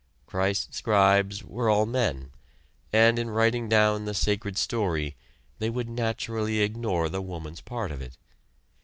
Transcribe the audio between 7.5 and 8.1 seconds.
part of